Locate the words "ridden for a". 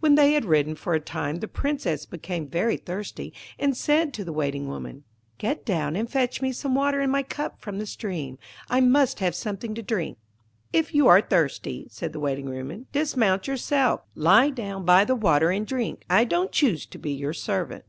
0.46-1.00